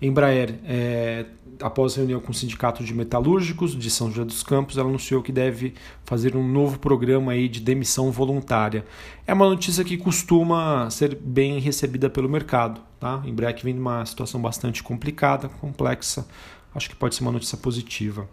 Embraer, 0.02 0.60
é, 0.66 1.28
após 1.62 1.94
reunião 1.94 2.20
com 2.20 2.32
o 2.32 2.34
Sindicato 2.34 2.84
de 2.84 2.92
Metalúrgicos 2.92 3.78
de 3.78 3.92
São 3.92 4.10
José 4.10 4.26
dos 4.26 4.42
Campos, 4.42 4.78
ela 4.78 4.90
anunciou 4.90 5.22
que 5.22 5.32
deve 5.32 5.76
fazer 6.06 6.36
um 6.36 6.48
novo 6.48 6.80
programa 6.80 7.34
aí 7.34 7.48
de 7.48 7.60
demissão 7.60 8.12
voluntária. 8.12 8.84
É 9.28 9.34
uma 9.34 9.48
notícia 9.48 9.84
que 9.84 9.98
costuma 9.98 10.90
ser 10.90 11.16
bem 11.16 11.60
recebida 11.60 12.10
pelo 12.10 12.28
mercado. 12.28 12.82
Tá? 13.00 13.22
Embraer 13.26 13.56
que 13.56 13.64
vem 13.64 13.76
de 13.76 13.80
uma 13.80 14.04
situação 14.06 14.42
bastante 14.42 14.82
complicada, 14.82 15.50
complexa. 15.50 16.26
Acho 16.74 16.90
que 16.90 16.96
pode 16.96 17.16
ser 17.16 17.24
uma 17.24 17.32
notícia 17.32 17.58
positiva. 17.58 18.30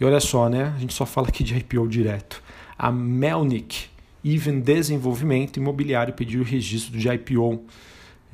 E 0.00 0.04
olha 0.04 0.20
só, 0.20 0.48
né? 0.48 0.74
A 0.76 0.78
gente 0.78 0.92
só 0.92 1.06
fala 1.06 1.28
aqui 1.28 1.42
de 1.42 1.56
IPO 1.56 1.88
direto. 1.88 2.42
A 2.78 2.92
Melnick, 2.92 3.86
Even 4.24 4.60
Desenvolvimento 4.60 5.56
Imobiliário, 5.58 6.12
pediu 6.12 6.40
o 6.40 6.44
registro 6.44 6.98
de 6.98 7.08
IPO. 7.08 7.64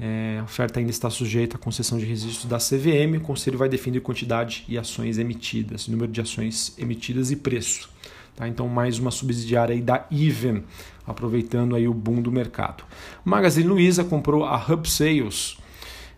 É, 0.00 0.38
a 0.40 0.44
oferta 0.44 0.80
ainda 0.80 0.90
está 0.90 1.10
sujeita 1.10 1.56
à 1.56 1.58
concessão 1.58 1.98
de 1.98 2.04
registro 2.04 2.48
da 2.48 2.58
CVM. 2.58 3.18
O 3.18 3.20
conselho 3.20 3.58
vai 3.58 3.68
definir 3.68 4.00
quantidade 4.00 4.64
e 4.66 4.78
ações 4.78 5.18
emitidas, 5.18 5.86
número 5.86 6.10
de 6.10 6.20
ações 6.20 6.74
emitidas 6.78 7.30
e 7.30 7.36
preço. 7.36 7.90
Tá? 8.34 8.48
Então, 8.48 8.66
mais 8.66 8.98
uma 8.98 9.10
subsidiária 9.10 9.80
da 9.80 10.06
Even, 10.10 10.64
aproveitando 11.06 11.76
aí 11.76 11.86
o 11.86 11.94
boom 11.94 12.22
do 12.22 12.32
mercado. 12.32 12.84
Magazine 13.24 13.68
Luiza 13.68 14.02
comprou 14.02 14.44
a 14.44 14.56
Hub 14.56 14.88
Sales 14.88 15.58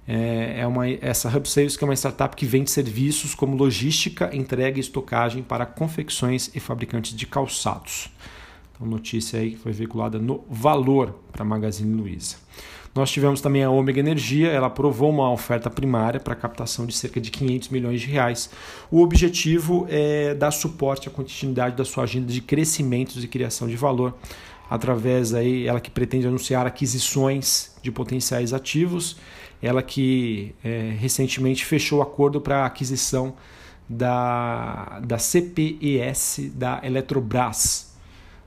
é, 0.06 0.60
é 0.60 0.66
uma, 0.66 0.88
essa 0.88 1.28
Hub 1.28 1.48
Sales 1.48 1.76
que 1.76 1.84
é 1.84 1.86
uma 1.86 1.94
startup 1.94 2.36
que 2.36 2.44
vende 2.44 2.70
serviços 2.70 3.34
como 3.34 3.56
logística, 3.56 4.34
entrega 4.34 4.78
e 4.78 4.80
estocagem 4.80 5.42
para 5.42 5.64
confecções 5.64 6.50
e 6.54 6.60
fabricantes 6.60 7.14
de 7.14 7.26
calçados. 7.26 8.10
Então, 8.74 8.86
notícia 8.86 9.38
aí 9.40 9.52
que 9.52 9.58
foi 9.58 9.72
veiculada 9.72 10.18
no 10.18 10.44
Valor 10.48 11.14
para 11.32 11.42
a 11.42 11.44
Magazine 11.44 11.94
Luiza. 11.94 12.36
Nós 12.94 13.10
tivemos 13.10 13.40
também 13.40 13.64
a 13.64 13.70
Ômega 13.70 13.98
Energia, 13.98 14.50
ela 14.50 14.68
aprovou 14.68 15.10
uma 15.10 15.28
oferta 15.32 15.68
primária 15.68 16.20
para 16.20 16.34
captação 16.36 16.86
de 16.86 16.94
cerca 16.94 17.20
de 17.20 17.28
500 17.28 17.70
milhões 17.70 18.00
de 18.00 18.06
reais. 18.06 18.50
O 18.88 19.02
objetivo 19.02 19.84
é 19.90 20.32
dar 20.32 20.52
suporte 20.52 21.08
à 21.08 21.10
continuidade 21.10 21.74
da 21.74 21.84
sua 21.84 22.04
agenda 22.04 22.32
de 22.32 22.40
crescimentos 22.40 23.24
e 23.24 23.26
criação 23.26 23.66
de 23.66 23.74
valor 23.74 24.14
através 24.70 25.34
aí 25.34 25.66
ela 25.66 25.80
que 25.80 25.90
pretende 25.90 26.26
anunciar 26.26 26.66
aquisições 26.66 27.74
de 27.82 27.90
potenciais 27.90 28.52
ativos 28.52 29.16
ela 29.64 29.82
que 29.82 30.54
é, 30.62 30.94
recentemente 30.98 31.64
fechou 31.64 32.02
acordo 32.02 32.40
para 32.40 32.66
aquisição 32.66 33.34
da, 33.88 35.00
da 35.00 35.18
CPES 35.18 36.50
da 36.54 36.80
Eletrobras. 36.82 37.94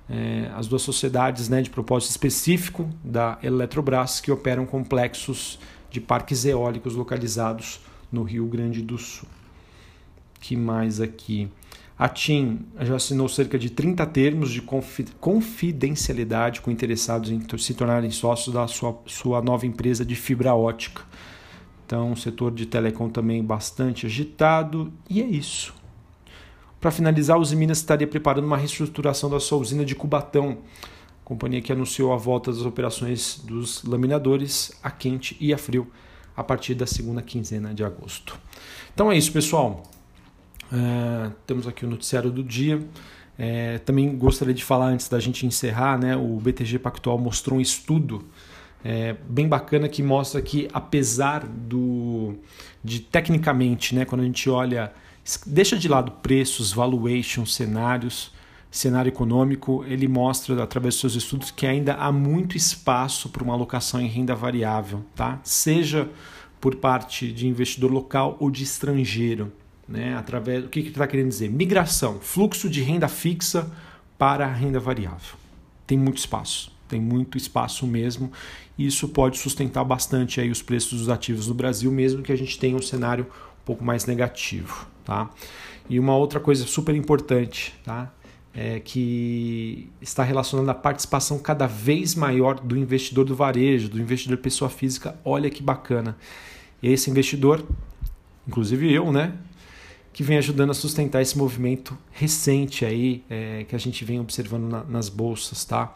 É, 0.09 0.51
as 0.55 0.67
duas 0.67 0.83
sociedades 0.83 1.50
né, 1.50 1.62
de 1.62 1.69
propósito 1.69 2.12
específico 2.12 2.89
da 3.03 3.38
Eletrobras 3.41 4.21
que 4.21 4.31
operam 4.31 4.65
complexos 4.65 5.59
de 5.89 6.00
parques 6.00 6.45
eólicos 6.45 6.93
localizados 6.93 7.81
no 8.12 8.24
Rio 8.24 8.45
Grande 8.45 8.81
do 8.81 8.97
Sul. 8.97 9.27
que 10.39 10.55
mais 10.55 11.01
aqui? 11.01 11.50
A 11.99 12.07
TIM 12.07 12.59
já 12.81 12.95
assinou 12.95 13.27
cerca 13.27 13.57
de 13.57 13.71
30 13.71 14.05
termos 14.05 14.51
de 14.51 14.61
confidencialidade 15.19 16.61
com 16.61 16.69
interessados 16.69 17.31
em 17.31 17.41
se 17.57 17.73
tornarem 17.73 18.11
sócios 18.11 18.53
da 18.53 18.67
sua, 18.67 19.01
sua 19.07 19.41
nova 19.41 19.65
empresa 19.65 20.05
de 20.05 20.15
fibra 20.15 20.53
ótica. 20.53 21.01
Então, 21.85 22.11
o 22.11 22.17
setor 22.17 22.51
de 22.51 22.67
telecom 22.67 23.09
também 23.09 23.43
bastante 23.43 24.05
agitado. 24.05 24.93
E 25.09 25.23
é 25.23 25.25
isso. 25.25 25.73
Para 26.79 26.91
finalizar, 26.91 27.39
os 27.39 27.51
Minas 27.51 27.79
estaria 27.79 28.05
preparando 28.05 28.45
uma 28.45 28.57
reestruturação 28.57 29.27
da 29.27 29.39
sua 29.39 29.57
usina 29.57 29.83
de 29.83 29.95
Cubatão. 29.95 30.59
Companhia 31.23 31.61
que 31.61 31.71
anunciou 31.71 32.13
a 32.13 32.17
volta 32.17 32.51
das 32.51 32.61
operações 32.61 33.41
dos 33.43 33.83
laminadores 33.83 34.71
a 34.83 34.91
quente 34.91 35.35
e 35.39 35.51
a 35.51 35.57
frio 35.57 35.91
a 36.35 36.43
partir 36.43 36.75
da 36.75 36.85
segunda 36.85 37.23
quinzena 37.23 37.73
de 37.73 37.83
agosto. 37.83 38.39
Então 38.93 39.11
é 39.11 39.17
isso, 39.17 39.31
pessoal. 39.31 39.83
Uh, 40.71 41.31
temos 41.45 41.67
aqui 41.67 41.86
o 41.86 41.89
noticiário 41.89 42.31
do 42.31 42.43
dia. 42.43 42.81
É, 43.39 43.77
também 43.79 44.17
gostaria 44.17 44.53
de 44.53 44.63
falar 44.63 44.88
antes 44.88 45.07
da 45.07 45.19
gente 45.19 45.45
encerrar, 45.45 46.00
né? 46.00 46.15
O 46.15 46.38
BTG 46.38 46.79
Pactual 46.79 47.19
mostrou 47.19 47.59
um 47.59 47.62
estudo 47.62 48.25
é, 48.83 49.15
bem 49.29 49.47
bacana 49.47 49.88
que 49.88 50.01
mostra 50.01 50.41
que 50.41 50.67
apesar 50.74 51.45
do 51.45 52.36
de 52.83 53.00
tecnicamente, 53.00 53.93
né, 53.93 54.05
quando 54.05 54.21
a 54.21 54.24
gente 54.24 54.50
olha, 54.50 54.93
deixa 55.45 55.77
de 55.77 55.88
lado 55.88 56.12
preços, 56.13 56.71
valuation, 56.71 57.45
cenários, 57.45 58.31
cenário 58.71 59.09
econômico, 59.09 59.83
ele 59.88 60.07
mostra 60.07 60.63
através 60.63 60.93
dos 60.93 61.01
seus 61.01 61.15
estudos 61.15 61.51
que 61.51 61.67
ainda 61.67 61.95
há 61.95 62.12
muito 62.12 62.55
espaço 62.55 63.29
para 63.29 63.43
uma 63.43 63.53
alocação 63.53 64.00
em 64.00 64.07
renda 64.07 64.33
variável, 64.33 65.03
tá? 65.15 65.39
Seja 65.43 66.09
por 66.62 66.75
parte 66.75 67.31
de 67.31 67.47
investidor 67.47 67.91
local 67.91 68.38
ou 68.39 68.50
de 68.50 68.63
estrangeiro. 68.63 69.51
Né? 69.88 70.15
Através, 70.15 70.65
o 70.65 70.70
que, 70.70 70.82
que 70.82 70.88
ele 70.88 70.89
está 70.89 71.08
querendo 71.08 71.29
dizer? 71.29 71.50
Migração, 71.50 72.20
fluxo 72.20 72.70
de 72.70 72.82
renda 72.82 73.08
fixa 73.08 73.72
para 74.17 74.46
a 74.46 74.51
renda 74.51 74.79
variável. 74.79 75.38
Tem 75.86 75.98
muito 75.98 76.17
espaço. 76.17 76.75
tem 76.88 77.00
muito 77.01 77.38
espaço 77.38 77.86
mesmo. 77.86 78.32
E 78.77 78.86
isso 78.86 79.08
pode 79.10 79.38
sustentar 79.38 79.84
bastante 79.84 80.39
aí 80.39 80.50
os 80.50 80.62
preços 80.62 81.00
dos 81.00 81.10
ativos 81.10 81.48
no 81.48 81.53
Brasil, 81.53 81.91
mesmo 81.91 82.22
que 82.22 82.32
a 82.32 82.36
gente 82.36 82.58
tenha 82.60 82.75
um 82.75 82.82
cenário 82.82 83.25
um 83.25 83.65
pouco 83.65 83.84
mais 83.84 84.06
negativo, 84.06 84.88
tá? 85.03 85.29
E 85.89 86.00
uma 86.00 86.15
outra 86.15 86.39
coisa 86.39 86.65
super 86.65 86.96
importante, 86.96 87.74
tá? 87.84 88.12
É 88.53 88.79
que 88.79 89.89
está 90.01 90.24
relacionada 90.24 90.72
à 90.72 90.75
participação 90.75 91.38
cada 91.38 91.67
vez 91.67 92.15
maior 92.15 92.60
do 92.60 92.75
investidor 92.77 93.25
do 93.25 93.36
varejo, 93.36 93.89
do 93.89 94.00
investidor 94.00 94.38
pessoa 94.38 94.70
física. 94.70 95.15
Olha 95.24 95.50
que 95.50 95.62
bacana. 95.62 96.17
Esse 96.82 97.10
investidor, 97.10 97.63
inclusive 98.48 98.91
eu, 98.91 99.12
né? 99.12 99.34
Que 100.17 100.24
vem 100.24 100.39
ajudando 100.39 100.71
a 100.71 100.74
sustentar 100.74 101.21
esse 101.21 101.38
movimento 101.38 101.95
recente 102.12 102.83
aí 102.83 103.24
é, 103.29 103.65
que 103.65 103.75
a 103.75 103.77
gente 103.77 104.03
vem 104.03 104.19
observando 104.19 104.63
na, 104.63 104.83
nas 104.83 105.09
bolsas, 105.09 105.63
tá? 105.63 105.93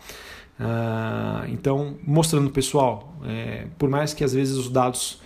Ah, 0.60 1.44
então, 1.50 1.98
mostrando 2.06 2.48
pessoal, 2.52 3.16
é, 3.26 3.66
por 3.80 3.90
mais 3.90 4.14
que 4.14 4.24
às 4.24 4.32
vezes 4.32 4.56
os 4.56 4.70
dados 4.70 5.20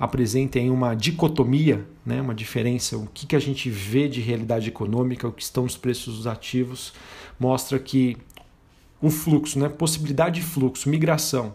apresentem 0.00 0.70
uma 0.70 0.94
dicotomia, 0.94 1.86
né, 2.06 2.22
uma 2.22 2.34
diferença, 2.34 2.96
o 2.96 3.06
que, 3.12 3.26
que 3.26 3.36
a 3.36 3.38
gente 3.38 3.68
vê 3.68 4.08
de 4.08 4.22
realidade 4.22 4.66
econômica, 4.66 5.28
o 5.28 5.32
que 5.32 5.42
estão 5.42 5.64
os 5.64 5.76
preços 5.76 6.16
dos 6.16 6.26
ativos, 6.26 6.94
mostra 7.38 7.78
que 7.78 8.16
o 8.98 9.10
fluxo, 9.10 9.58
né, 9.58 9.68
possibilidade 9.68 10.40
de 10.40 10.46
fluxo, 10.46 10.88
migração, 10.88 11.54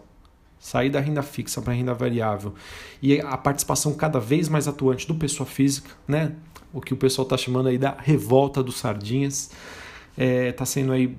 sair 0.60 0.90
da 0.90 1.00
renda 1.00 1.24
fixa 1.24 1.60
para 1.60 1.72
a 1.72 1.76
renda 1.76 1.92
variável 1.92 2.54
e 3.02 3.20
a 3.20 3.36
participação 3.36 3.92
cada 3.94 4.20
vez 4.20 4.48
mais 4.48 4.68
atuante 4.68 5.08
do 5.08 5.14
pessoa 5.16 5.44
física, 5.44 5.90
né, 6.06 6.36
o 6.74 6.80
que 6.80 6.92
o 6.92 6.96
pessoal 6.96 7.24
está 7.24 7.36
chamando 7.36 7.68
aí 7.68 7.78
da 7.78 7.96
revolta 7.98 8.62
dos 8.62 8.76
sardinhas. 8.76 9.50
Está 10.16 10.24
é, 10.24 10.52
tá 10.52 10.66
sendo 10.66 10.92
aí 10.92 11.16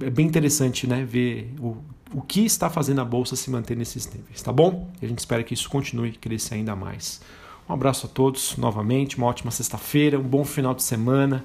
é 0.00 0.10
bem 0.10 0.26
interessante 0.26 0.86
né, 0.86 1.04
ver 1.04 1.52
o, 1.58 1.76
o 2.14 2.22
que 2.22 2.44
está 2.44 2.68
fazendo 2.68 3.00
a 3.00 3.04
Bolsa 3.04 3.36
se 3.36 3.50
manter 3.50 3.76
nesses 3.76 4.06
níveis, 4.12 4.42
tá 4.42 4.52
bom? 4.52 4.90
E 5.00 5.06
a 5.06 5.08
gente 5.08 5.18
espera 5.18 5.42
que 5.42 5.54
isso 5.54 5.68
continue 5.68 6.12
crescer 6.12 6.54
ainda 6.54 6.76
mais. 6.76 7.20
Um 7.68 7.72
abraço 7.72 8.06
a 8.06 8.08
todos 8.08 8.56
novamente, 8.56 9.16
uma 9.16 9.26
ótima 9.26 9.50
sexta-feira, 9.50 10.18
um 10.18 10.22
bom 10.22 10.44
final 10.44 10.74
de 10.74 10.82
semana. 10.82 11.44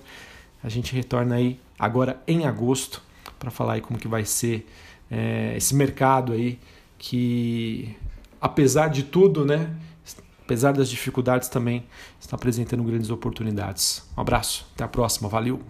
A 0.64 0.70
gente 0.70 0.94
retorna 0.94 1.36
aí 1.36 1.60
agora 1.78 2.22
em 2.28 2.46
agosto 2.46 3.02
para 3.38 3.52
falar 3.52 3.74
aí 3.74 3.82
como 3.82 4.00
que 4.00 4.08
vai 4.08 4.26
ser 4.26 4.68
é, 5.10 5.54
esse 5.56 5.76
mercado 5.76 6.34
aí 6.34 6.60
que 6.98 7.96
apesar 8.42 8.88
de 8.88 9.04
tudo, 9.04 9.46
né, 9.46 9.70
apesar 10.48 10.72
das 10.72 10.90
dificuldades, 10.90 11.50
também 11.50 11.84
está 12.22 12.38
apresentando 12.38 12.82
grandes 12.82 13.10
oportunidades. 13.10 14.08
Um 14.18 14.22
abraço, 14.22 14.66
até 14.74 14.86
a 14.86 14.88
próxima, 14.88 15.28
valeu! 15.28 15.62